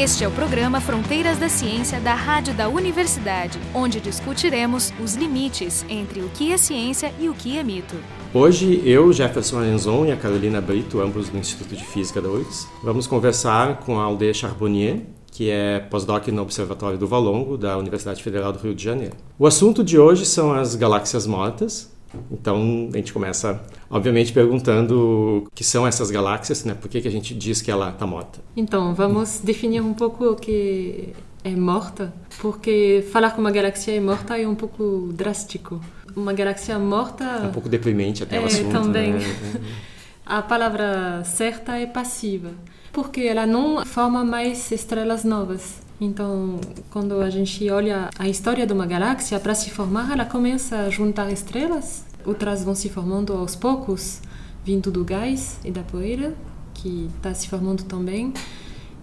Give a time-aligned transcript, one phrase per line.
[0.00, 5.84] Este é o programa Fronteiras da Ciência da Rádio da Universidade, onde discutiremos os limites
[5.88, 7.96] entre o que é ciência e o que é mito.
[8.32, 12.68] Hoje, eu, Jefferson Arenzon e a Carolina Brito, ambos do Instituto de Física da URGS,
[12.80, 15.00] vamos conversar com a Aldeia Charbonnier,
[15.32, 19.16] que é pós-doc no Observatório do Valongo, da Universidade Federal do Rio de Janeiro.
[19.36, 21.90] O assunto de hoje são as galáxias mortas,
[22.30, 23.60] então a gente começa,
[23.90, 26.74] obviamente, perguntando o que são essas galáxias, né?
[26.74, 28.40] Por que, que a gente diz que ela está morta?
[28.56, 34.00] Então, vamos definir um pouco o que é morta, porque falar que uma galáxia é
[34.00, 35.80] morta é um pouco drástico.
[36.16, 37.24] Uma galáxia morta.
[37.24, 38.72] É um pouco deprimente até é, o assunto.
[38.72, 39.12] Também.
[39.12, 39.20] Né?
[40.26, 42.50] A palavra certa é passiva,
[42.92, 45.80] porque ela não forma mais estrelas novas.
[46.00, 50.76] Então, quando a gente olha a história de uma galáxia, para se formar, ela começa
[50.76, 54.20] a juntar estrelas, outras vão se formando aos poucos,
[54.64, 56.34] vindo do gás e da poeira,
[56.74, 58.32] que está se formando também.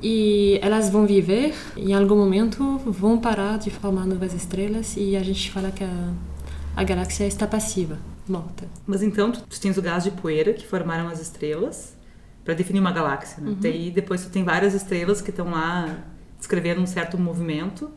[0.02, 5.24] E elas vão viver, em algum momento vão parar de formar novas estrelas e a
[5.24, 6.14] gente fala que a,
[6.76, 8.68] a galáxia está passiva, morta.
[8.86, 11.96] Mas então tu, tens o gás de poeira que formaram as estrelas
[12.44, 13.50] para definir uma galáxia, né?
[13.50, 13.58] Uhum.
[13.60, 15.98] Daí depois tu tem várias estrelas que estão lá
[16.46, 17.92] descrevendo um certo movimento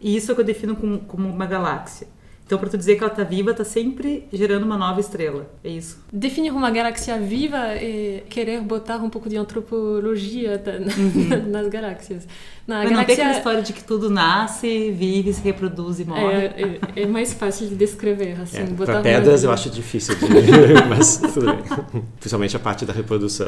[0.00, 2.08] e isso é o que eu defino como, como uma galáxia.
[2.44, 5.48] Então, para tu dizer que ela está viva, está sempre gerando uma nova estrela.
[5.64, 5.98] É isso.
[6.12, 10.78] Definir uma galáxia viva é querer botar um pouco de antropologia da-
[11.48, 12.26] nas galáxias.
[12.66, 16.22] Na Mas não tem aquela história de que tudo nasce, vive, se reproduz e morre.
[16.34, 18.58] é, é, é mais fácil de descrever, assim.
[18.58, 20.26] É, botar para pedras uma- eu acho difícil, de...
[20.88, 22.02] mas tudo bem.
[22.20, 23.46] Principalmente a parte da reprodução.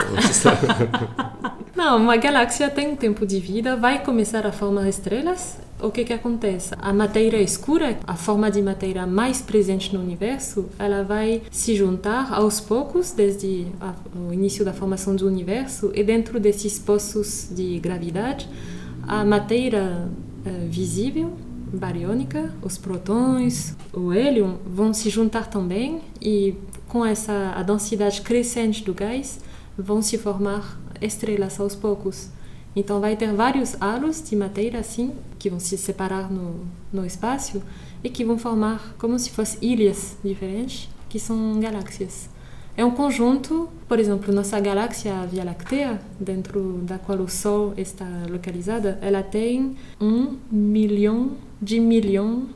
[1.76, 5.58] Não, uma galáxia tem um tempo de vida, vai começar a formar estrelas.
[5.84, 6.74] O que que acontece?
[6.78, 12.32] A matéria escura, a forma de matéria mais presente no universo, ela vai se juntar
[12.32, 17.78] aos poucos desde a- o início da formação do universo e dentro desses poços de
[17.80, 18.48] gravidade,
[19.06, 20.08] a matéria
[20.46, 21.32] eh, visível
[21.72, 26.54] bariônica, os prótons, o hélio vão se juntar também e
[26.88, 29.40] com essa a densidade crescente do gás
[29.76, 32.28] vão se formar estrelas aos poucos.
[32.76, 37.62] Então vai ter vários halos de matéria assim que vão se separar no, no espaço
[38.02, 42.28] e que vão formar como se fossem ilhas diferentes que são galáxias.
[42.76, 48.06] É um conjunto, por exemplo, nossa galáxia Via Láctea, dentro da qual o Sol está
[48.28, 52.48] localizada, ela tem um milhão de milhão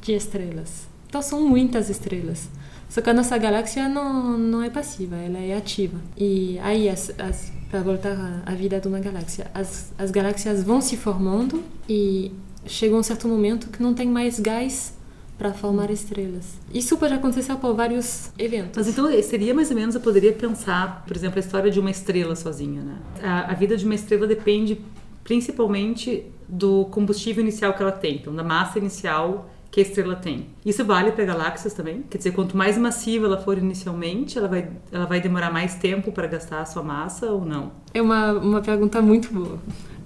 [0.00, 0.88] de estrelas.
[1.08, 2.48] Então são muitas estrelas.
[2.88, 5.98] Só que a nossa galáxia não, não é passiva, ela é ativa.
[6.16, 10.62] E aí, as, as, para voltar à, à vida de uma galáxia, as, as galáxias
[10.62, 12.30] vão se formando e
[12.66, 14.94] chega um certo momento que não tem mais gás
[15.38, 16.58] para formar estrelas.
[16.72, 18.76] Isso pode acontecer por vários eventos.
[18.76, 21.90] Mas então seria mais ou menos, eu poderia pensar, por exemplo, a história de uma
[21.90, 22.98] estrela sozinha, né?
[23.22, 24.78] A, a vida de uma estrela depende
[25.24, 30.48] principalmente do combustível inicial que ela tem, então da massa inicial que a estrela tem.
[30.66, 32.02] Isso vale para galáxias também?
[32.02, 36.12] Quer dizer, quanto mais massiva ela for inicialmente, ela vai, ela vai demorar mais tempo
[36.12, 37.72] para gastar a sua massa ou não?
[37.94, 39.58] É uma, uma pergunta muito boa,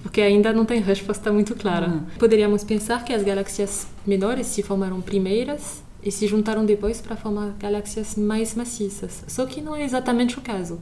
[0.05, 1.89] porque ainda não tem resposta muito clara.
[1.89, 2.05] Uhum.
[2.17, 7.57] Poderíamos pensar que as galáxias menores se formaram primeiras e se juntaram depois para formar
[7.59, 9.25] galáxias mais maciças.
[9.27, 10.81] Só que não é exatamente o caso.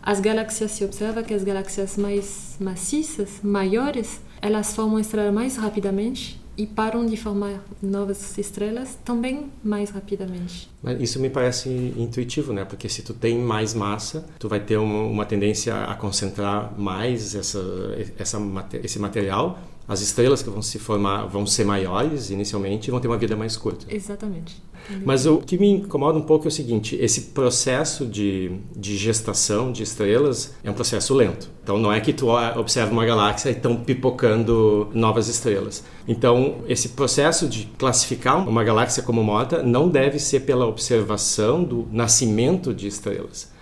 [0.00, 6.43] As galáxias se observa que as galáxias mais maciças, maiores, elas formam estrelas mais rapidamente
[6.56, 10.70] e param de formar novas estrelas também mais rapidamente.
[11.00, 12.64] Isso me parece intuitivo, né?
[12.64, 17.34] Porque se tu tem mais massa, tu vai ter uma, uma tendência a concentrar mais
[17.34, 17.60] essa,
[18.18, 18.38] essa,
[18.82, 19.58] esse material.
[19.86, 23.36] As estrelas que vão se formar vão ser maiores inicialmente e vão ter uma vida
[23.36, 23.86] mais curta.
[23.94, 24.62] Exatamente.
[25.04, 29.72] Mas o que me incomoda um pouco é o seguinte: esse processo de, de gestação
[29.72, 31.48] de estrelas é um processo lento.
[31.62, 35.84] Então não é que tu observa uma galáxia e estão pipocando novas estrelas.
[36.06, 41.88] Então esse processo de classificar uma galáxia como morta não deve ser pela observação do
[41.90, 43.52] nascimento de estrelas.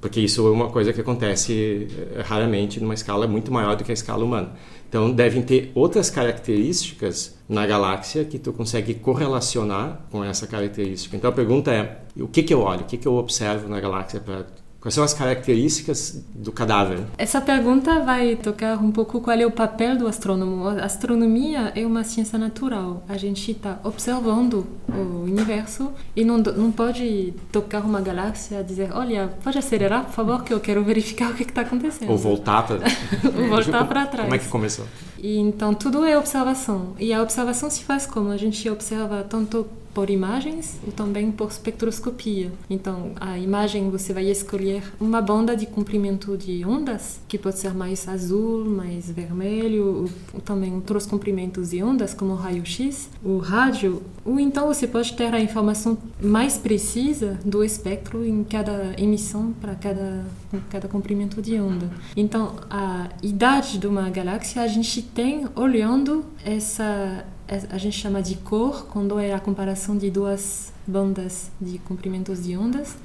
[0.00, 3.90] Porque isso é uma coisa que acontece eh, raramente numa escala muito maior do que
[3.90, 4.52] a escala humana.
[4.94, 11.16] Então devem ter outras características na galáxia que tu consegue correlacionar com essa característica.
[11.16, 12.82] Então a pergunta é: o que que eu olho?
[12.82, 14.46] O que que eu observo na galáxia para
[14.84, 16.98] Quais são as características do cadáver?
[17.16, 20.68] Essa pergunta vai tocar um pouco qual é o papel do astrônomo.
[20.68, 23.02] A astronomia é uma ciência natural.
[23.08, 28.90] A gente está observando o universo e não, não pode tocar uma galáxia e dizer:
[28.92, 32.10] olha, pode acelerar, por favor, que eu quero verificar o que está acontecendo.
[32.10, 32.80] Ou voltar para
[33.40, 34.24] Ou voltar para trás.
[34.24, 34.84] Como é que começou?
[35.18, 36.88] E então tudo é observação.
[37.00, 38.30] E a observação se faz como?
[38.30, 42.50] A gente observa tanto por imagens e também por espectroscopia.
[42.68, 47.72] Então, a imagem você vai escolher uma banda de comprimento de ondas, que pode ser
[47.72, 54.40] mais azul, mais vermelho, ou também outros comprimentos de ondas, como raio-x, o rádio, ou
[54.40, 60.24] então você pode ter a informação mais precisa do espectro em cada emissão para cada,
[60.70, 61.90] cada comprimento de onda.
[62.16, 68.36] Então, a idade de uma galáxia a gente tem olhando essa a gente chama de
[68.36, 72.96] cor quando é a comparação de duas bandas de comprimentos de ondas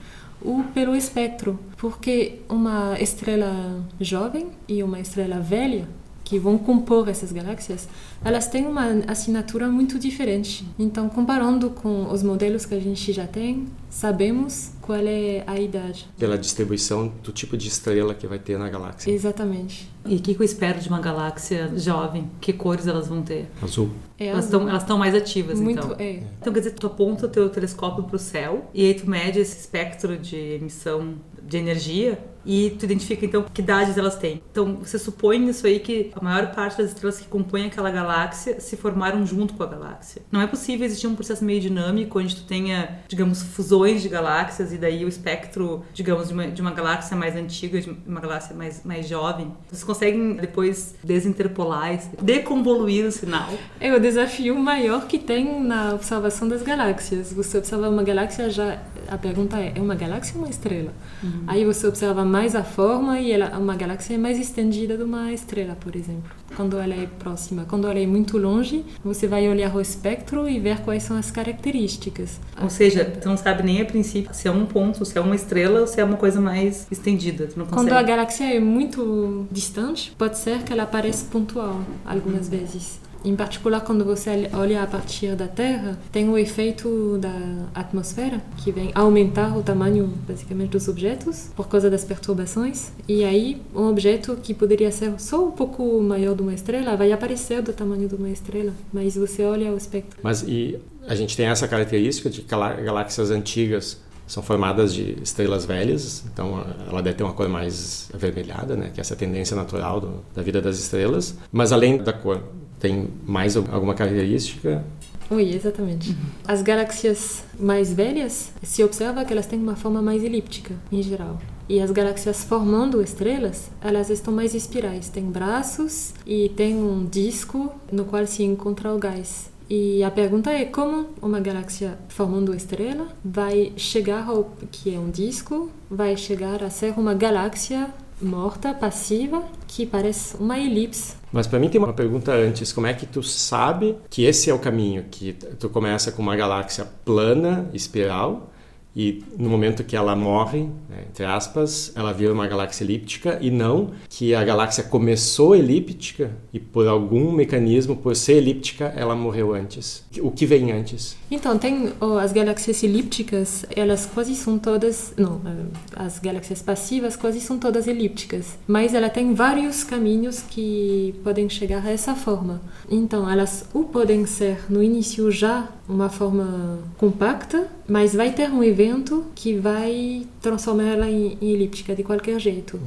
[0.41, 5.87] ou pelo espectro, porque uma estrela jovem e uma estrela velha
[6.29, 7.89] que vão compor essas galáxias,
[8.23, 10.63] elas têm uma assinatura muito diferente.
[10.77, 16.07] Então, comparando com os modelos que a gente já tem, sabemos qual é a idade.
[16.19, 19.11] Pela distribuição do tipo de estrela que vai ter na galáxia.
[19.11, 19.89] Exatamente.
[20.09, 22.31] E o que, eu espero de uma galáxia jovem?
[22.41, 23.47] Que cores elas vão ter?
[23.61, 23.91] Azul.
[24.17, 25.95] É elas estão elas mais ativas, muito, então.
[25.99, 26.23] É.
[26.41, 29.39] Então, quer dizer, tu aponta o teu telescópio para o céu e aí tu mede
[29.39, 34.41] esse espectro de emissão de energia e tu identifica então que idades elas têm.
[34.51, 38.59] Então você supõe isso aí que a maior parte das estrelas que compõem aquela galáxia
[38.59, 40.21] se formaram junto com a galáxia.
[40.31, 44.71] Não é possível existir um processo meio dinâmico onde tu tenha, digamos, fusões de galáxias
[44.71, 48.55] e daí o espectro, digamos, de uma, de uma galáxia mais antiga, de uma galáxia
[48.55, 49.51] mais, mais jovem.
[49.67, 53.49] Vocês conseguem depois desinterpolar, deconvoluir o sinal.
[53.79, 57.33] É o desafio maior que tem na observação das galáxias.
[57.33, 58.79] Você observa uma galáxia já
[59.09, 60.93] a pergunta é, é uma galáxia ou uma estrela?
[61.23, 61.43] Uhum.
[61.47, 65.33] Aí você observa mais a forma e ela, uma galáxia é mais estendida de uma
[65.33, 66.31] estrela, por exemplo.
[66.59, 70.59] Quando ela é próxima, quando ela é muito longe, você vai olhar o espectro e
[70.59, 72.37] ver quais são as características.
[72.61, 75.37] Ou seja, tu não sabe nem a princípio se é um ponto, se é uma
[75.37, 77.47] estrela ou se é uma coisa mais estendida.
[77.47, 82.49] Tu não Quando a galáxia é muito distante, pode ser que ela pareça pontual algumas
[82.49, 82.59] uhum.
[82.59, 82.99] vezes.
[83.23, 87.33] Em particular, quando você olha a partir da Terra, tem o efeito da
[87.75, 92.91] atmosfera, que vem aumentar o tamanho, basicamente, dos objetos, por causa das perturbações.
[93.07, 97.11] E aí, um objeto que poderia ser só um pouco maior de uma estrela vai
[97.11, 100.19] aparecer do tamanho de uma estrela, mas você olha o espectro.
[100.23, 103.97] Mas e a gente tem essa característica de galáxias antigas
[104.29, 108.99] são formadas de estrelas velhas, então ela deve ter uma cor mais avermelhada, né, que
[108.99, 111.35] é essa tendência natural do, da vida das estrelas.
[111.51, 112.43] Mas além da cor,
[112.79, 114.83] tem mais alguma característica?
[115.29, 116.09] Oi, exatamente.
[116.09, 116.17] Uhum.
[116.47, 121.37] As galáxias mais velhas, se observa que elas têm uma forma mais elíptica, em geral.
[121.67, 125.07] E as galáxias formando estrelas, elas estão mais espirais.
[125.07, 129.51] Tem braços e tem um disco no qual se encontra o gás.
[129.69, 135.11] E a pergunta é como uma galáxia formando estrela vai chegar ao que é um
[135.11, 137.87] disco, vai chegar a ser uma galáxia
[138.19, 141.18] morta, passiva, que parece uma elipse.
[141.31, 144.53] Mas para mim tem uma pergunta antes, como é que tu sabe que esse é
[144.53, 148.51] o caminho, que tu começa com uma galáxia plana, espiral,
[148.95, 153.51] e no momento que ela morre, né, entre aspas, ela vira uma galáxia elíptica e
[153.51, 159.53] não que a galáxia começou elíptica e por algum mecanismo, por ser elíptica, ela morreu
[159.53, 160.03] antes.
[160.21, 161.15] O que vem antes?
[161.29, 165.65] Então, tem oh, as galáxias elípticas, elas quase são todas, não, eh,
[165.95, 171.85] as galáxias passivas quase são todas elípticas, mas ela tem vários caminhos que podem chegar
[171.85, 172.61] a essa forma.
[172.89, 178.63] Então, elas ou podem ser no início já uma forma compacta, mas vai ter um
[178.63, 182.79] evento que vai transformar ela em, em elíptica de qualquer jeito.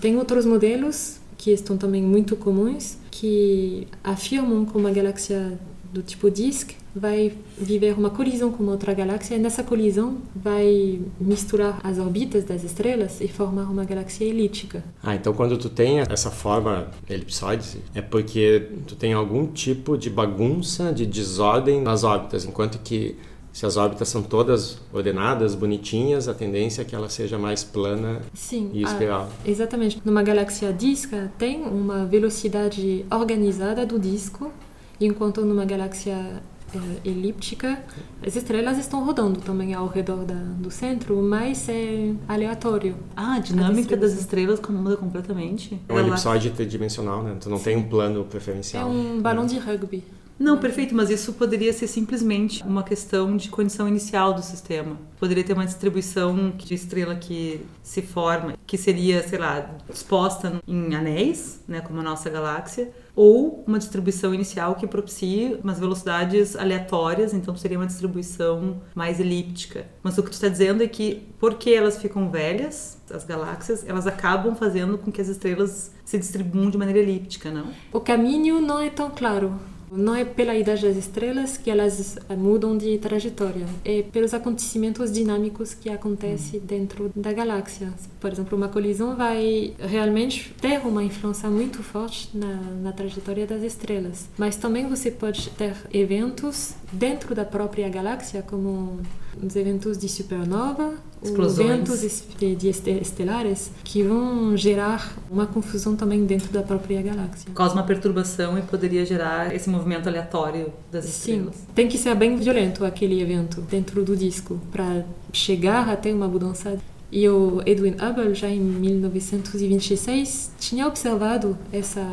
[0.00, 5.58] Tem outros modelos que estão também muito comuns que afirmam que uma galáxia
[5.90, 11.80] do tipo disk vai viver uma colisão com outra galáxia e nessa colisão vai misturar
[11.84, 14.82] as órbitas das estrelas e formar uma galáxia elíptica.
[15.02, 20.10] Ah, então quando tu tem essa forma elipsoide é porque tu tem algum tipo de
[20.10, 23.16] bagunça, de desordem nas órbitas, enquanto que
[23.52, 28.20] se as órbitas são todas ordenadas, bonitinhas, a tendência é que ela seja mais plana
[28.32, 29.28] Sim, e espiral.
[29.44, 30.00] A, exatamente.
[30.04, 34.52] Numa galáxia disca tem uma velocidade organizada do disco,
[35.00, 36.40] enquanto numa galáxia
[36.74, 37.82] é, elíptica,
[38.24, 42.96] as estrelas estão rodando também ao redor da, do centro, mas é aleatório.
[43.16, 45.80] Ah, a dinâmica a das estrelas muda completamente.
[45.88, 47.36] É um elipsoide tridimensional, né?
[47.40, 47.64] Tu não Sim.
[47.64, 48.88] tem um plano preferencial.
[48.88, 50.04] É um balão de rugby.
[50.40, 54.96] Não, perfeito, mas isso poderia ser simplesmente uma questão de condição inicial do sistema.
[55.18, 60.94] Poderia ter uma distribuição de estrela que se forma, que seria, sei lá, disposta em
[60.94, 67.34] anéis, né, como a nossa galáxia, ou uma distribuição inicial que propicie umas velocidades aleatórias,
[67.34, 69.86] então seria uma distribuição mais elíptica.
[70.02, 74.06] Mas o que tu está dizendo é que, porque elas ficam velhas, as galáxias, elas
[74.06, 77.66] acabam fazendo com que as estrelas se distribuam de maneira elíptica, não?
[77.92, 79.54] O caminho não é tão claro
[79.90, 85.74] Não é pela idade das estrelas que elas mudam de trajetória, é pelos acontecimentos dinâmicos
[85.74, 87.92] que acontecem dentro da galáxia.
[88.20, 93.62] Por exemplo, uma colisão vai realmente ter uma influência muito forte na, na trajetória das
[93.62, 99.00] estrelas, mas também você pode ter eventos dentro da própria galáxia, como
[99.42, 102.00] os eventos de supernova, os eventos
[102.38, 107.50] de estelares, que vão gerar uma confusão também dentro da própria galáxia.
[107.54, 111.54] Causa uma perturbação e poderia gerar esse movimento aleatório das estrelas.
[111.54, 116.26] Sim, tem que ser bem violento aquele evento dentro do disco para chegar até uma
[116.26, 116.78] mudança
[117.12, 122.06] e o Edwin Hubble, já em 1926, tinha observado essa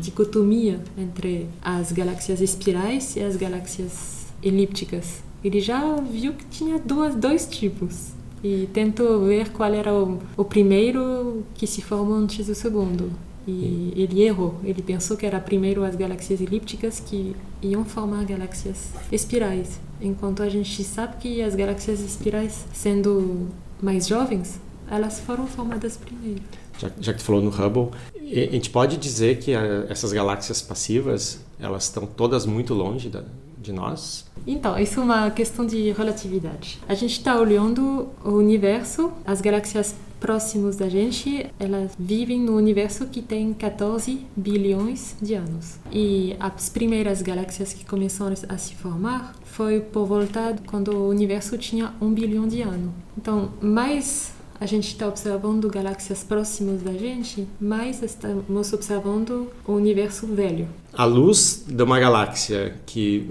[0.00, 5.22] dicotomia entre as galáxias espirais e as galáxias elípticas.
[5.44, 10.44] Ele já viu que tinha duas, dois tipos e tentou ver qual era o, o
[10.44, 13.12] primeiro que se formou antes do segundo.
[13.46, 14.54] E ele errou.
[14.64, 20.48] Ele pensou que era primeiro as galáxias elípticas que iam formar galáxias espirais, enquanto a
[20.48, 23.48] gente sabe que as galáxias espirais, sendo
[23.82, 24.58] mais jovens,
[24.90, 26.42] elas foram formadas primeiro.
[26.78, 30.62] Já, já que tu falou no Hubble, a gente pode dizer que a, essas galáxias
[30.62, 33.24] passivas, elas estão todas muito longe da,
[33.64, 34.26] de nós?
[34.46, 36.78] Então, isso é uma questão de relatividade.
[36.86, 43.06] A gente está olhando o universo, as galáxias próximas da gente, elas vivem no universo
[43.06, 45.78] que tem 14 bilhões de anos.
[45.92, 51.58] E as primeiras galáxias que começaram a se formar foi por volta quando o universo
[51.58, 52.90] tinha um bilhão de anos.
[53.18, 54.32] Então, mais
[54.64, 60.66] a gente está observando galáxias próximas da gente, mais estamos observando o universo velho.
[60.90, 63.28] A luz de uma galáxia que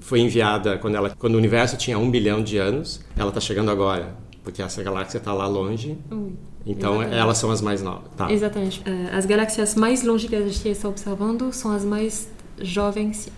[0.00, 3.72] foi enviada quando, ela, quando o universo tinha um bilhão de anos, ela está chegando
[3.72, 5.98] agora, porque essa galáxia está lá longe.
[6.12, 7.20] Hum, então exatamente.
[7.20, 8.12] elas são as mais novas.
[8.16, 8.30] Tá.
[8.30, 8.80] Exatamente.
[8.84, 12.28] É, as galáxias mais longe que a gente está observando são as mais
[12.60, 13.28] jovens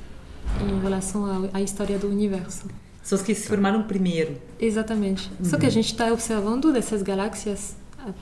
[0.60, 2.66] em relação à história do universo.
[3.10, 4.36] São as que se formaram primeiro.
[4.60, 5.28] Exatamente.
[5.40, 5.44] Uhum.
[5.44, 7.74] Só que a gente está observando dessas galáxias,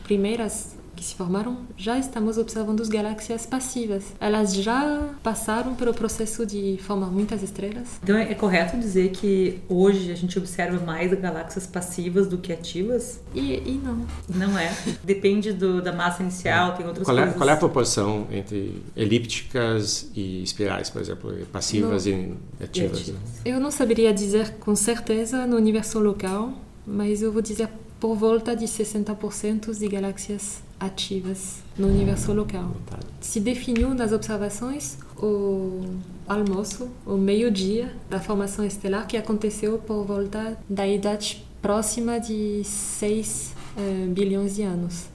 [0.04, 4.04] primeiras que se formaram, já estamos observando as galáxias passivas.
[4.20, 8.00] Elas já passaram pelo processo de formar muitas estrelas.
[8.02, 13.20] Então é correto dizer que hoje a gente observa mais galáxias passivas do que ativas?
[13.32, 14.04] E, e não.
[14.28, 14.76] Não é.
[15.04, 17.38] Depende do, da massa inicial, tem outras qual é, coisas.
[17.38, 22.98] Qual é a proporção entre elípticas e espirais, por exemplo, passivas e ativas?
[22.98, 23.22] E ativas.
[23.44, 26.52] Eu não saberia dizer com certeza no universo local,
[26.84, 27.68] mas eu vou dizer
[28.00, 32.76] por volta de 60% de galáxias ativas no universo local.
[33.20, 35.82] Se definiu nas observações o
[36.26, 43.54] almoço, o meio-dia da formação estelar que aconteceu por volta da idade próxima de 6
[43.76, 45.06] uh, bilhões de anos.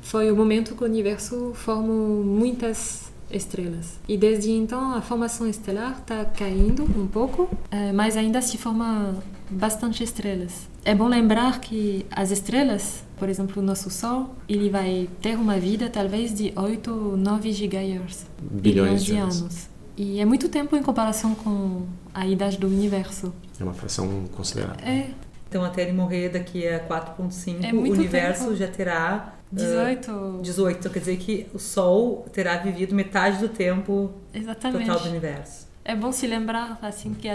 [0.00, 3.98] Foi o momento que o universo formou muitas estrelas.
[4.06, 9.16] E desde então a formação estelar está caindo um pouco, uh, mas ainda se forma
[9.48, 10.71] bastante estrelas.
[10.84, 15.56] É bom lembrar que as estrelas por exemplo, o nosso Sol, ele vai ter uma
[15.56, 19.42] vida talvez de 8 ou 9 gigayears, bilhões de anos.
[19.42, 19.70] anos.
[19.96, 23.32] E é muito tempo em comparação com a idade do universo.
[23.60, 24.84] É uma fração considerável.
[24.84, 25.10] É.
[25.48, 28.56] Então, até ele morrer daqui a 4.5, é o universo tempo.
[28.56, 30.10] já terá 18.
[30.10, 30.78] Uh, 18.
[30.80, 34.86] Então quer dizer que o Sol terá vivido metade do tempo Exatamente.
[34.86, 35.68] total do universo.
[35.84, 37.28] É bom se lembrar assim que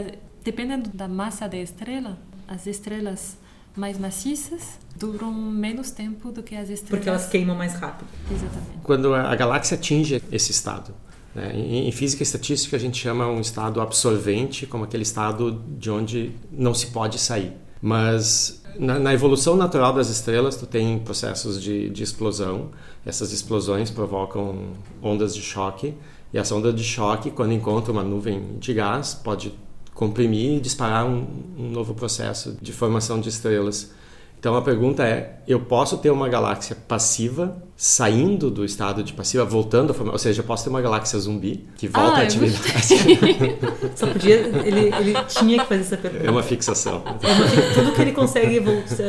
[0.44, 3.38] dependendo da massa da estrela, as estrelas
[3.76, 6.90] mais maciças duram menos tempo do que as estrelas.
[6.90, 8.08] Porque elas queimam mais rápido.
[8.32, 8.80] Exatamente.
[8.84, 10.96] Quando a galáxia atinge esse estado,
[11.36, 11.52] né?
[11.56, 16.32] em, física e estatística a gente chama um estado absorvente como aquele estado de onde
[16.52, 17.54] não se pode sair.
[17.80, 22.72] Mas na, na evolução natural das estrelas, tu tem processos de, de explosão.
[23.06, 25.94] Essas explosões provocam ondas de choque.
[26.34, 29.54] E essa onda de choque, quando encontra uma nuvem de gás, pode
[29.98, 31.26] comprimir e disparar um,
[31.58, 33.92] um novo processo de formação de estrelas.
[34.40, 39.46] Então a pergunta é: eu posso ter uma galáxia passiva saindo do estado de passiva,
[39.46, 42.24] voltando a formar, ou seja, eu posso ter uma galáxia zumbi que volta ah, à
[42.24, 42.66] atividade.
[43.96, 46.26] Só podia, ele, ele tinha que fazer essa pergunta.
[46.26, 47.04] É uma fixação.
[47.22, 48.64] É uma, tudo que ele consegue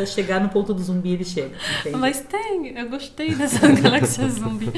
[0.07, 1.51] chegar no ponto do zumbi, ele chega.
[1.81, 1.97] Entende?
[1.97, 4.71] Mas tem, eu gostei dessa galáxia zumbi.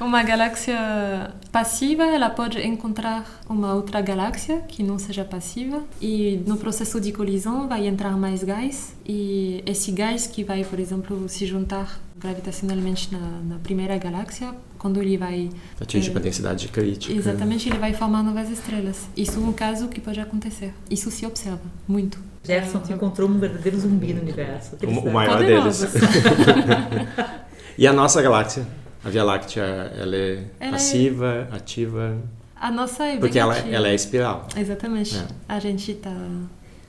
[0.00, 6.56] Uma galáxia passiva, ela pode encontrar uma outra galáxia que não seja passiva e no
[6.56, 11.46] processo de colisão vai entrar mais gás e esse gás que vai, por exemplo, se
[11.46, 17.12] juntar gravitacionalmente na, na primeira galáxia, quando ele vai atingir é, a densidade crítica.
[17.12, 19.08] Exatamente, ele vai formar novas estrelas.
[19.16, 20.74] Isso é um caso que pode acontecer.
[20.90, 22.18] Isso se observa muito.
[22.42, 24.76] Jefferson é, encontrou um verdadeiro zumbi no universo.
[24.82, 25.82] O, o maior deles.
[27.78, 28.66] e a nossa galáxia?
[29.04, 31.56] A Via Láctea, ela é ela é passiva, é...
[31.56, 32.18] ativa?
[32.54, 33.74] A nossa é Porque ela, ativa.
[33.74, 34.46] ela é espiral.
[34.54, 35.16] Exatamente.
[35.16, 35.26] É.
[35.48, 36.14] A gente tá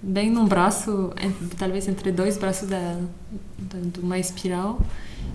[0.01, 2.97] bem num braço, en- talvez entre dois braços da,
[3.57, 4.79] da, de uma espiral.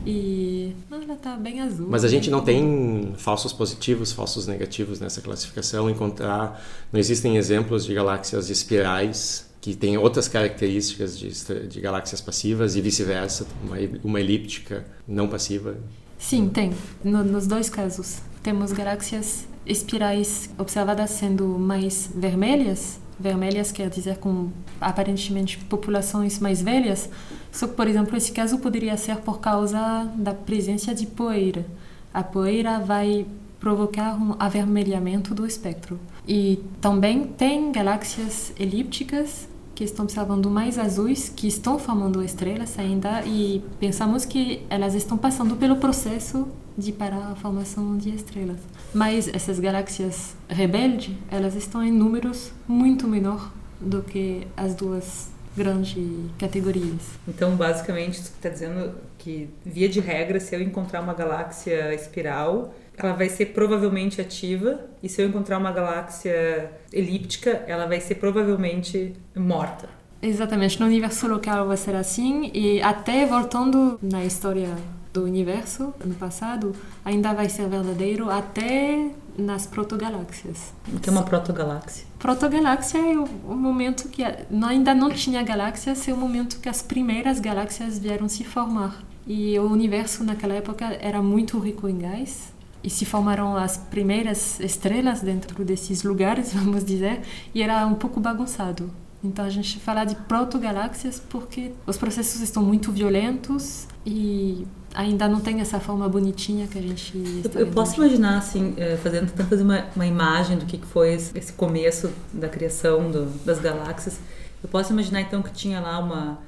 [0.05, 1.87] E não, ela tá bem azul.
[1.89, 5.89] Mas a gente não tem falsos positivos, falsos negativos nessa classificação.
[5.91, 11.29] Encontrar, não existem exemplos de galáxias espirais que têm outras características de,
[11.69, 15.77] de galáxias passivas e vice-versa, uma, uma elíptica não passiva.
[16.19, 16.73] Sim, tem.
[17.03, 18.19] No- nos dois casos.
[18.43, 23.01] Temos galáxias espirais observadas sendo mais vermelhas.
[23.19, 27.09] Vermelhas quer dizer com aparentemente populações mais velhas.
[27.51, 31.67] Só que, por exemplo, esse caso poderia ser por causa da presença de poeira.
[32.13, 33.27] A poeira vai
[33.59, 35.99] provocar um avermelhamento do espectro.
[36.29, 43.23] E também tem galáxias elípticas que estão observando mais azuis, que estão formando estrelas ainda,
[43.27, 48.59] e pensamos que elas estão passando pelo processo de parar a formação de estrelas.
[48.95, 55.97] Mas essas galáxias rebeldes, elas estão em números muito menor do que as duas grandes
[56.39, 57.01] categorias.
[57.27, 62.75] Então, basicamente, você está dizendo que, via de regra, se eu encontrar uma galáxia espiral,
[62.97, 68.17] ela vai ser provavelmente ativa, e se eu encontrar uma galáxia elíptica, ela vai ser
[68.17, 69.89] provavelmente morta.
[70.21, 74.69] Exatamente, no universo local vai ser assim, e até voltando na história
[75.17, 80.73] do universo, no passado, ainda vai ser verdadeiro até nas protogaláxias.
[80.95, 82.05] O que é uma protogaláxia?
[82.19, 86.69] Protogaláxia é o, o momento que a- ainda não tinha galáxias, é o momento que
[86.69, 89.03] as primeiras galáxias vieram se formar.
[89.27, 92.53] E o universo naquela época era muito rico em gás,
[92.85, 97.23] e se formaram as primeiras estrelas dentro desses lugares, vamos dizer,
[97.55, 98.91] e era um pouco bagunçado.
[99.25, 104.65] Então a gente fala de protogaláxias porque os processos estão muito violentos e
[104.97, 107.13] ainda não tem essa forma bonitinha que a gente
[107.55, 111.13] Eu, eu posso imaginar, assim, eh, fazendo, tentando fazer uma, uma imagem do que foi
[111.15, 114.19] esse esse começo da criação do- das galáxias.
[114.63, 116.39] Eu posso imaginar, então, que tinha lá uma,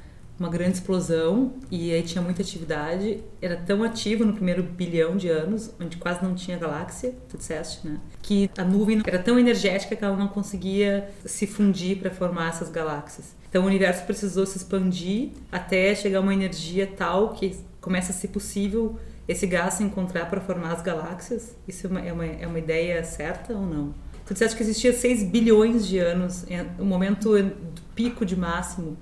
[0.41, 3.23] uma grande explosão e aí tinha muita atividade.
[3.41, 7.87] Era tão ativo no primeiro bilhão de anos, onde quase não tinha galáxia, tu disseste,
[7.87, 7.99] né?
[8.23, 12.71] Que a nuvem era tão energética que ela não conseguia se fundir para formar essas
[12.71, 13.37] galáxias.
[13.51, 18.15] Então o universo precisou se expandir até chegar a uma energia tal que começa a
[18.15, 21.55] ser possível esse gás se encontrar para formar as galáxias.
[21.67, 23.95] Isso é uma, é uma, é uma ideia certa ou não?
[24.25, 26.45] Tu disseste que existia 6 bilhões de anos,
[26.79, 28.97] o momento do pico de máximo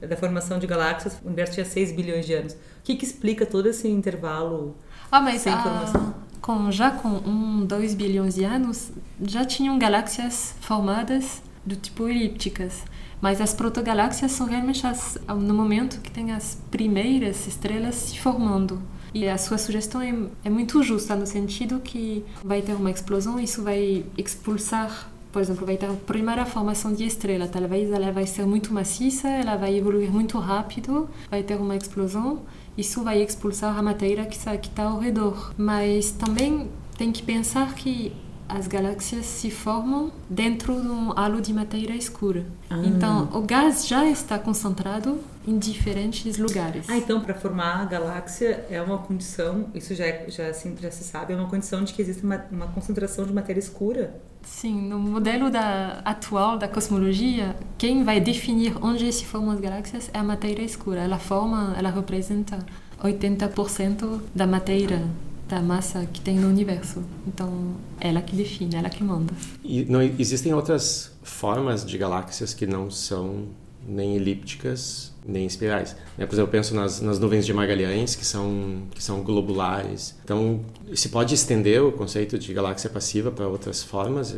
[0.00, 2.52] da formação de galáxias, o universo tinha 6 bilhões de anos.
[2.52, 4.76] O que, que explica todo esse intervalo?
[5.10, 6.14] Ah, mas Sem ah, informação.
[6.40, 12.84] com, já com um, dois bilhões de anos, já tinham galáxias formadas do tipo elípticas.
[13.20, 18.80] Mas as protogaláxias são realmente as, no momento que tem as primeiras estrelas se formando.
[19.14, 23.40] E a sua sugestão é, é muito justa, no sentido que vai ter uma explosão,
[23.40, 27.46] isso vai expulsar por exemplo, vai ter a primeira formação de estrela.
[27.46, 32.40] Talvez ela vai ser muito maciça, ela vai evoluir muito rápido, vai ter uma explosão.
[32.74, 35.52] Isso vai expulsar a matéria que está, ao redor.
[35.58, 38.14] Mas também tem que pensar que
[38.48, 42.46] as galáxias se formam dentro de um halo de matéria escura.
[42.70, 42.80] Ah.
[42.84, 46.86] Então, o gás já está concentrado em diferentes lugares.
[46.88, 50.90] Ah, então para formar a galáxia é uma condição, isso já, é, já, assim, já
[50.90, 54.14] se sabe, é uma condição de que existe uma, uma concentração de matéria escura.
[54.42, 60.10] Sim, no modelo da, atual da cosmologia, quem vai definir onde se formam as galáxias
[60.12, 61.00] é a matéria escura.
[61.00, 62.58] Ela forma, ela representa
[63.02, 65.02] 80% da matéria,
[65.48, 67.02] da massa que tem no universo.
[67.26, 67.74] Então,
[68.06, 69.32] ela que define, ela que manda.
[69.64, 73.46] E não existem outras formas de galáxias que não são
[73.88, 75.96] nem elípticas nem espirais.
[76.16, 76.24] Né?
[76.26, 80.14] Por exemplo, eu penso nas, nas nuvens de Magalhães, que são, que são globulares.
[80.24, 80.60] Então,
[80.94, 84.32] se pode estender o conceito de galáxia passiva para outras formas.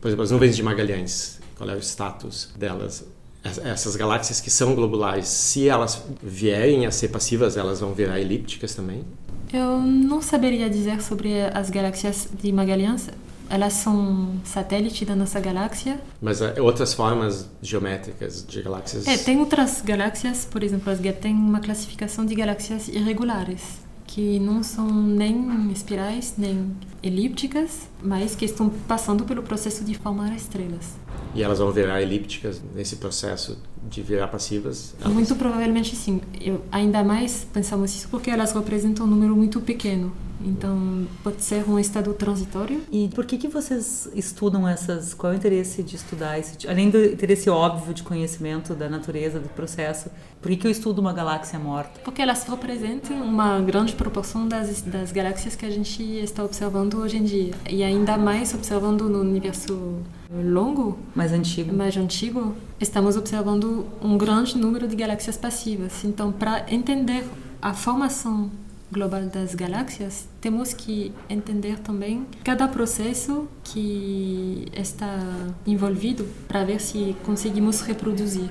[0.00, 3.04] Por exemplo, as nuvens de Magalhães, qual é o status delas?
[3.42, 8.20] Es- Essas galáxias que são globulares, se elas vierem a ser passivas, elas vão virar
[8.20, 9.04] elípticas também?
[9.52, 13.08] Eu não saberia dizer sobre as galáxias de Magalhães.
[13.48, 16.00] Elas são satélite da nossa galáxia.
[16.20, 19.06] Mas eh, outras formas geométricas de galáxias...
[19.06, 23.62] É, tem outras galáxias, por exemplo, as tem uma classificação de galáxias irregulares,
[24.04, 30.34] que não são nem espirais, nem elípticas, mas que estão passando pelo processo de formar
[30.34, 30.96] estrelas.
[31.32, 34.94] E elas vão virar elípticas nesse processo de virar passivas?
[35.00, 36.20] Elas- Muito provavelmente sim.
[36.40, 40.12] Eu, ainda mais pensamos isso porque elas representam um número muito pequeno.
[40.44, 42.82] Então, pode ser um estado transitório.
[42.92, 45.14] E por que que vocês estudam essas?
[45.14, 49.40] Qual é o interesse de estudar esse, além do interesse óbvio de conhecimento da natureza
[49.40, 50.10] do processo?
[50.42, 51.98] Por que que eu estudo uma galáxia morta?
[52.04, 57.16] Porque elas representam uma grande proporção das, das galáxias que a gente está observando hoje
[57.16, 57.54] em dia.
[57.68, 59.96] E ainda mais observando no universo
[60.30, 61.72] longo, Mais antigo.
[61.74, 66.04] mais antigo, estamos observando um grande número de galáxias passivas.
[66.04, 67.24] Então, para entender
[67.62, 68.50] a formação
[68.90, 75.18] global das galáxias, temos que entender também cada processo que está
[75.66, 78.48] envolvido para ver se conseguimos reproduzir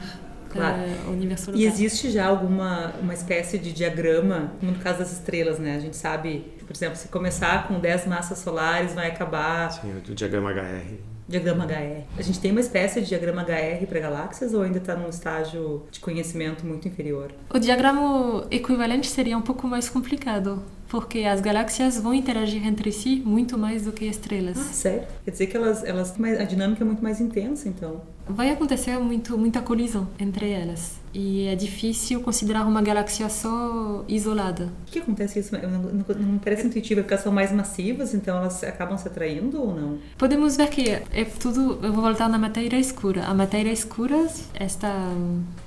[0.50, 0.78] Claro.
[1.10, 1.62] o universo local.
[1.62, 5.76] E existe já alguma uma espécie de diagrama, como no caso das estrelas, né?
[5.76, 10.16] A gente sabe, por exemplo, se começar com 10 massas solares, vai acabar Sim, o
[10.16, 11.15] diagrama HR.
[11.28, 12.04] Diagrama HR.
[12.18, 15.84] A gente tem uma espécie de diagrama HR para galáxias ou ainda está num estágio
[15.92, 17.32] de conhecimento muito inferior?
[17.54, 23.22] O diagrama equivalente seria um pouco mais complicado, porque as galáxias vão interagir entre si
[23.26, 24.58] muito mais do que estrelas.
[24.58, 25.04] Ah, sério?
[25.24, 28.02] Quer dizer que elas, elas a dinâmica é muito mais intensa, então.
[28.28, 31.05] Vai acontecer muito, muita colisão entre elas.
[31.18, 34.70] E é difícil considerar uma galáxia só isolada.
[34.84, 35.56] Por que acontece isso?
[35.58, 39.08] Não, não, não parece intuitivo, é porque elas são mais massivas, então elas acabam se
[39.08, 39.98] atraindo ou não?
[40.18, 41.80] Podemos ver que é tudo.
[41.82, 43.24] Eu vou voltar na matéria escura.
[43.24, 44.28] A matéria escura
[44.60, 44.94] está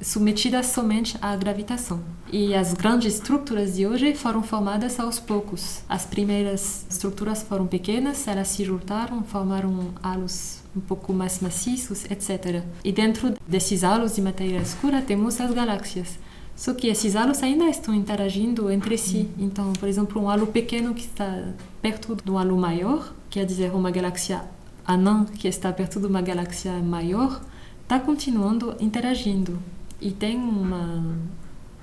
[0.03, 2.03] submetida somente à gravitação.
[2.31, 5.83] E as grandes estruturas de hoje foram formadas aos poucos.
[5.89, 12.63] As primeiras estruturas foram pequenas, elas se juntaram, formaram halos um pouco mais maciços, etc.
[12.85, 16.19] E dentro desses halos de matéria escura temos as galáxias.
[16.55, 19.29] Só que esses halos ainda estão interagindo entre si.
[19.39, 23.73] Então, por exemplo, um halo pequeno que está perto de um halo maior, quer dizer,
[23.73, 24.43] uma galáxia
[24.85, 27.41] anã que está perto de uma galáxia maior,
[27.83, 29.59] está continuando interagindo.
[30.01, 31.17] E tem uma,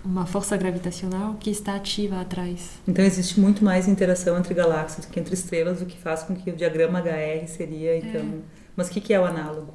[0.04, 2.72] uma força gravitacional que está ativa atrás.
[2.86, 6.36] Então existe muito mais interação entre galáxias do que entre estrelas, o que faz com
[6.36, 8.42] que o diagrama HR seria, então...
[8.76, 9.74] Mas o que, que é o análogo?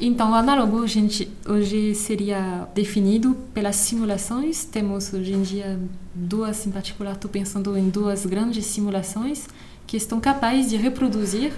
[0.00, 4.64] Então, o análogo gente, hoje seria definido pelas simulações.
[4.64, 5.78] Temos hoje em dia
[6.14, 9.48] duas, em particular, estou pensando em duas grandes simulações
[9.86, 11.52] que estão capazes de reproduzir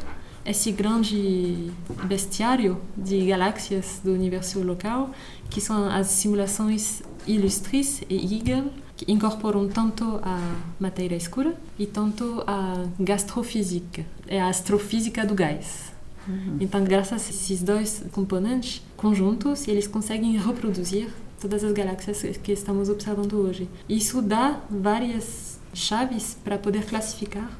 [0.44, 1.70] esse grande
[2.04, 5.10] bestiário de galáxias do universo local,
[5.48, 10.38] que são as simulações Illustris e Eagle, que incorporam tanto a
[10.80, 15.91] matéria escura e tanto a gastrofísica, é a astrofísica do gás.
[16.60, 21.08] Então, graças a esses dois componentes conjuntos, eles conseguem reproduzir
[21.40, 23.68] todas as galáxias que estamos observando hoje.
[23.88, 27.50] Isso dá várias chaves para poder classificar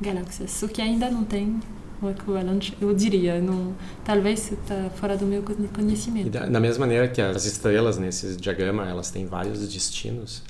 [0.00, 1.60] galáxias, só que ainda não tem
[2.02, 5.42] um equivalente, eu diria, não, talvez está fora do meu
[5.74, 6.30] conhecimento.
[6.30, 10.42] da, da mesma maneira que as estrelas nesse diagrama, elas têm vários destinos.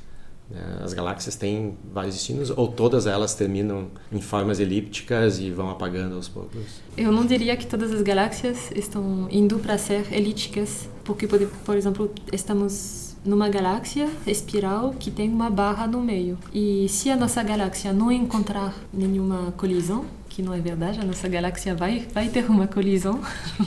[0.51, 0.81] Né?
[0.83, 6.17] As galáxias têm vários destinos ou todas elas terminam em formas elípticas e vão apagando
[6.17, 6.81] aos poucos?
[6.97, 11.77] Eu não diria que todas as galáxias estão indo para ser elípticas, porque, por, por
[11.77, 16.39] exemplo, estamos numa galáxia espiral que tem uma barra no meio.
[16.53, 20.05] E se a nossa galáxia não encontrar nenhuma colisão,
[20.41, 23.21] que não é verdade, a nossa galáxia vai, vai ter uma colisão.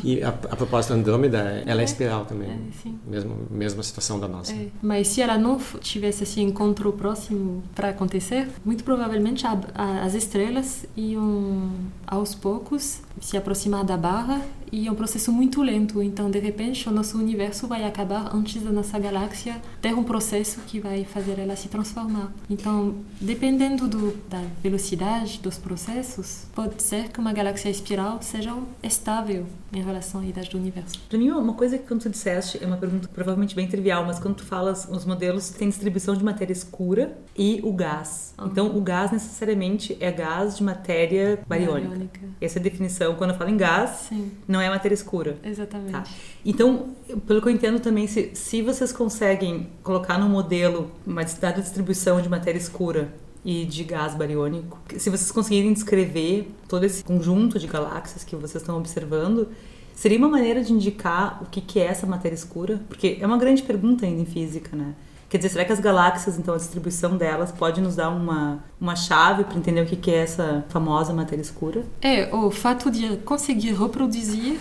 [0.04, 2.50] E a, a propósito, a Andrômeda, ela é espiral também.
[2.50, 2.90] É.
[3.08, 4.54] Mesmo, mesma situação da nossa.
[4.54, 10.04] É, mas se ela não tivesse esse encontro próximo para acontecer, muito provavelmente a- a-
[10.04, 11.70] as estrelas iam
[12.08, 14.42] aos poucos se aproximar da barra
[14.74, 16.02] e é um processo muito lento.
[16.02, 20.62] Então, de repente, o nosso universo vai acabar antes da nossa galáxia ter um processo
[20.62, 22.34] que vai fazer ela se transformar.
[22.50, 29.46] Então, dependendo do, da velocidade dos processos, pode ser que uma galáxia espiral seja estável
[29.72, 31.00] em relação à idade do universo.
[31.08, 34.20] Para mim, uma coisa que quando tu disseste, é uma pergunta provavelmente bem trivial, mas
[34.20, 38.34] quando tu falas, os modelos têm distribuição de matéria escura e o gás.
[38.44, 41.90] Então, o gás necessariamente é gás de matéria bariônica.
[41.90, 42.20] Bariônica.
[42.42, 43.16] Essa é a definição.
[43.16, 45.38] Quando eu falo em gás, Sim, não é matéria escura.
[45.43, 45.91] exatamente.
[45.91, 46.04] Tá.
[46.45, 46.89] Então,
[47.28, 52.21] pelo que eu entendo também, se, se vocês conseguem colocar no modelo uma dada distribuição
[52.21, 57.67] de matéria escura e de gás bariônico, se vocês conseguirem descrever todo esse conjunto de
[57.67, 59.49] galáxias que vocês estão observando,
[59.95, 62.82] seria uma maneira de indicar o que, que é essa matéria escura?
[62.88, 64.93] Porque é uma grande pergunta ainda em física, né?
[65.34, 68.96] Quer dizer, será que as galáxias, então, a distribuição delas pode nos dar uma, uma
[68.96, 71.84] chave para entender o que, que é essa famosa matéria escura?
[72.04, 74.60] É o fato de conseguir reproduzir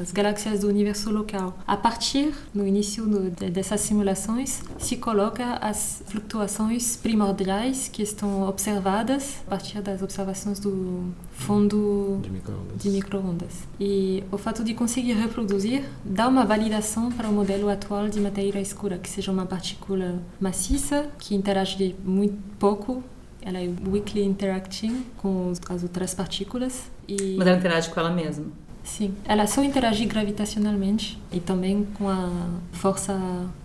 [0.00, 1.56] as galáxias do universo local.
[1.64, 8.42] A partir, no início do- de- dessas simulações, se coloca as flutuações primordiais que estão
[8.48, 12.82] observadas a partir das observações do fundo De microondas.
[12.82, 13.52] de microondas.
[13.78, 18.58] E o fato de conseguir reproduzir dá uma validação para o modelo atual de matéria
[18.60, 20.07] escura, que seja uma partícula
[20.40, 23.02] maciça, que interage muito pouco
[23.48, 26.90] ela é weakly interacting com as outras partículas.
[27.06, 27.36] E...
[27.38, 28.46] Mas ela interage com ela mesma?
[28.84, 32.30] Sim, ela só interage gravitacionalmente e também com a
[32.72, 33.18] força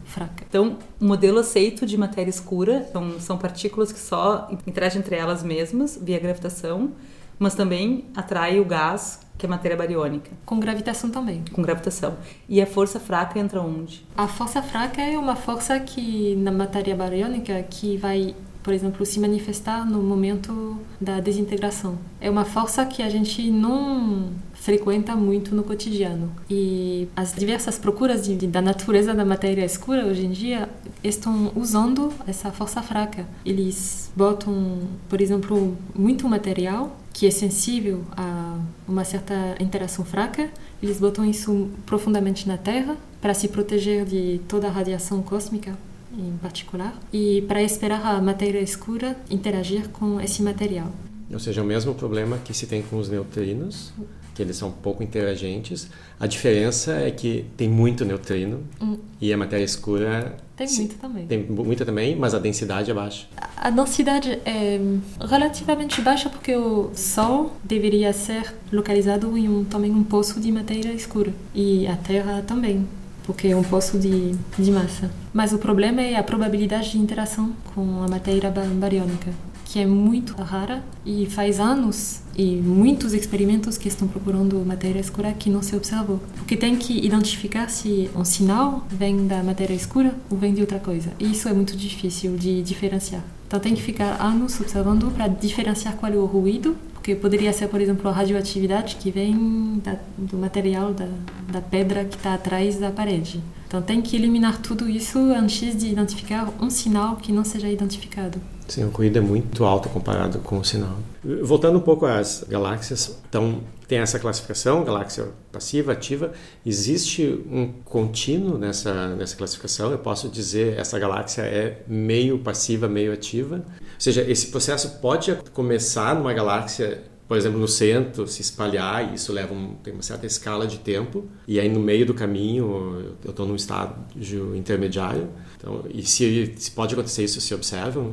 [0.06, 0.44] fraca.
[0.48, 5.42] Então, o modelo aceito de matéria escura são, são partículas que só interagem entre elas
[5.42, 6.92] mesmas via gravitação,
[7.38, 10.32] mas também atrai o gás que é matéria bariônica.
[10.46, 11.43] Com gravitação também.
[11.52, 12.15] Com gravitação.
[12.48, 14.06] E a força fraca entra onde?
[14.15, 19.19] A força fraca é uma força que na matéria bariônica que vai por exemplo, se
[19.19, 21.98] manifestar no momento da desintegração.
[22.22, 24.30] É uma força que a gente não
[24.63, 26.32] frequenta muito no cotidiano.
[26.49, 30.69] E as diversas procuras de, de, da natureza da matéria escura hoje em dia
[31.04, 33.28] estão usando essa força fraca.
[33.45, 40.49] Eles botam, por exemplo, muito material que é sensível a uma certa interação fraca,
[40.82, 45.78] eles botam isso profundamente na Terra para se proteger de toda a radiação cósmica
[46.17, 50.91] em particular e para esperar a matéria escura interagir com esse material.
[51.32, 53.93] Ou seja, o mesmo problema que se tem com os neutrinos,
[54.34, 55.88] que eles são pouco interagentes.
[56.19, 58.98] A diferença é que tem muito neutrino hum.
[59.22, 61.26] e a matéria escura tem se, muito também.
[61.26, 63.28] Tem muita também, mas a densidade é baixa.
[63.58, 64.80] A densidade é
[65.19, 70.91] relativamente baixa porque o Sol deveria ser localizado em um, também um poço de matéria
[70.93, 72.88] escura e a Terra também
[73.26, 75.10] porque é um poço de, de massa.
[75.34, 79.32] Mas o problema é a probabilidade de interação com a matéria bariônica,
[79.74, 85.34] que é muito rara e faz anos e muitos experimentos que estão procurando matéria escura
[85.34, 86.20] que não se observou.
[86.36, 90.78] Porque tem que identificar se um sinal vem da matéria escura ou vem de outra
[90.78, 91.10] coisa.
[91.20, 93.24] E isso é muito difícil de diferenciar.
[93.48, 97.68] Então tem que ficar anos observando para diferenciar qual é o ruído porque poderia ser,
[97.68, 101.08] por exemplo, a radioatividade que vem da, do material da,
[101.52, 103.42] da pedra que está atrás da parede.
[103.74, 108.40] Então tem que eliminar tudo isso antes de identificar um sinal que não seja identificado.
[108.68, 110.96] Sim, o ruído é muito alto comparado com o sinal.
[111.42, 116.34] Voltando um pouco às galáxias, então tem essa classificação, galáxia passiva, ativa.
[116.64, 119.92] Existe um contínuo nessa, nessa classificação?
[119.92, 123.56] Eu posso dizer essa galáxia é meio passiva, meio ativa?
[123.56, 129.16] Ou seja, esse processo pode começar numa galáxia por exemplo, no centro, se espalhar, e
[129.16, 133.16] isso leva um, tem uma certa escala de tempo, e aí no meio do caminho
[133.24, 135.30] eu estou num estágio intermediário.
[135.58, 138.06] Então, e se, se pode acontecer isso, se observa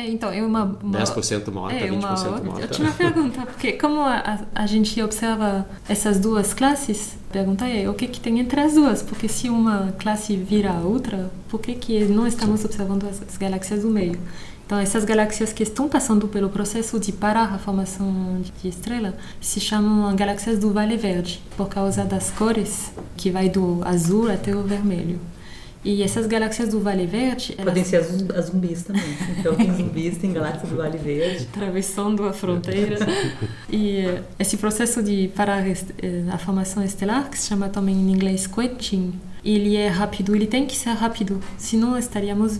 [0.00, 2.60] é, então, é uma, uma 10% morta, é, 20% uma, morta.
[2.60, 7.90] Eu tinha uma pergunta, porque como a, a, gente observa essas duas classes, pergunta é
[7.90, 9.02] o que que tem entre as duas?
[9.02, 13.36] Porque se uma classe vira a outra, por que que não estamos observando as, as
[13.36, 14.16] galáxias do meio?
[14.68, 19.58] Então, essas galáxias que estão passando pelo processo de parar a formação de estrela se
[19.60, 24.62] chamam galáxias do Vale Verde, por causa das cores que vai do azul até o
[24.62, 25.18] vermelho.
[25.82, 27.56] E essas galáxias do Vale Verde.
[27.64, 29.16] Podem ser as, zumbis também.
[29.38, 31.48] Então, tem zumbis, tem galáxias do Vale Verde.
[31.50, 32.98] Atravessando a fronteira.
[33.72, 35.76] e esse processo de parar eh,
[36.30, 40.66] a formação estelar, que se chama também em inglês quenching, ele é rápido, ele tem
[40.66, 42.58] que ser rápido, senão estaríamos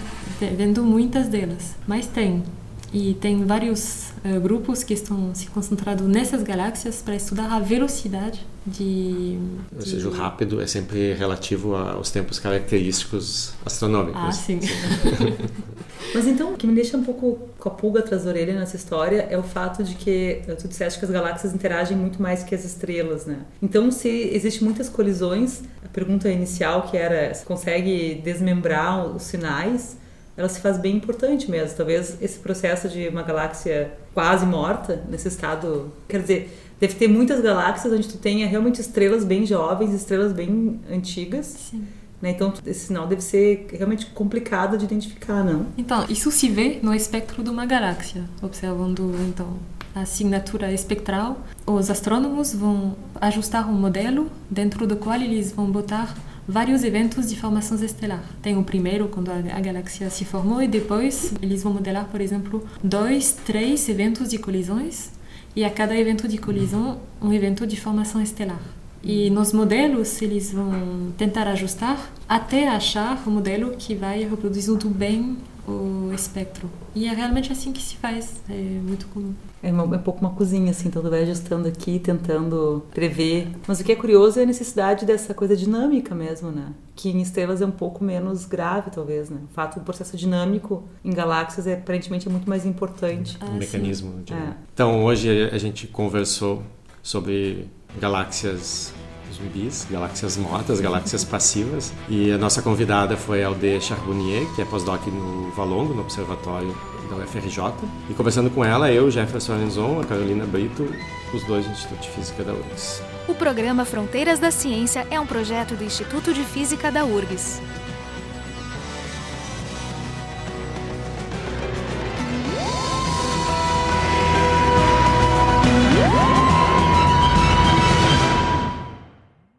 [0.57, 1.75] vendo muitas delas.
[1.87, 2.43] Mas tem.
[2.93, 8.47] E tem vários uh, grupos que estão se concentrando nessas galáxias para estudar a velocidade
[8.67, 9.39] de,
[9.75, 14.21] Ou seja, o rápido é sempre relativo aos tempos característicos astronômicos.
[14.21, 14.61] Ah, sim.
[14.61, 14.69] sim.
[16.15, 18.77] Mas então, o que me deixa um pouco com a pulga atrás da orelha nessa
[18.77, 22.55] história é o fato de que tu disseste que as galáxias interagem muito mais que
[22.55, 23.41] as estrelas, né?
[23.61, 29.99] Então, se existem muitas colisões, a pergunta inicial que era se consegue desmembrar os sinais,
[30.39, 31.77] ela se faz bem importante mesmo.
[31.77, 37.41] Talvez esse processo de uma galáxia quase morta, nesse estado, quer dizer, deve ter muitas
[37.41, 41.47] galáxias onde tu tenha realmente estrelas bem jovens, estrelas bem antigas.
[41.47, 41.85] Sim.
[42.23, 42.31] Né?
[42.31, 45.67] Então, esse sinal deve ser realmente complicado de identificar, não?
[45.77, 49.57] Então, isso se vê no espectro de uma galáxia, observando então
[49.93, 51.41] a assinatura espectral.
[51.67, 56.15] Os astrônomos vão ajustar um modelo dentro do qual eles vão botar
[56.49, 58.25] vários eventos de formação estelar.
[58.41, 62.67] Tem o primeiro, quando a, galáxia se formou, e depois eles vão modelar, por exemplo,
[62.83, 65.11] dois, três eventos de colisões,
[65.55, 68.61] e a cada evento de colisão, um evento de formação estelar.
[69.03, 75.37] E nos modelos, eles vão tentar ajustar até achar o modelo que vai reproduzindo bem
[75.69, 76.69] o espectro.
[76.95, 79.35] E é realmente assim que se faz, é muito comum.
[79.63, 83.49] É, uma, é um pouco uma cozinha, assim, então tu vai ajustando aqui, tentando prever.
[83.67, 86.73] Mas o que é curioso é a necessidade dessa coisa dinâmica mesmo, né?
[86.97, 89.39] Que em estrelas é um pouco menos grave, talvez, né?
[89.51, 93.37] O fato do processo dinâmico em galáxias é aparentemente é muito mais importante.
[93.41, 94.15] Ah, um mecanismo.
[94.31, 94.55] É.
[94.73, 96.63] Então, hoje a gente conversou
[97.03, 98.93] sobre galáxias
[99.39, 101.93] zumbis, galáxias mortas, galáxias passivas.
[102.09, 106.75] E a nossa convidada foi a Aldeia Charbonnier, que é pós-doc no Valongo, no Observatório
[107.09, 107.73] da UFRJ.
[108.11, 110.89] E conversando com ela, eu, Jefferson Arenzon, a Carolina Brito,
[111.33, 113.03] os dois do Instituto de Física da URGS.
[113.27, 117.61] O programa Fronteiras da Ciência é um projeto do Instituto de Física da URGS.